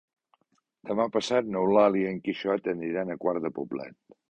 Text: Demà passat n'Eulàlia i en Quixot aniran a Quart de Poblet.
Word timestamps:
Demà 0.91 1.05
passat 1.17 1.51
n'Eulàlia 1.57 2.07
i 2.09 2.15
en 2.15 2.19
Quixot 2.29 2.73
aniran 2.77 3.15
a 3.15 3.21
Quart 3.27 3.47
de 3.47 3.55
Poblet. 3.61 3.99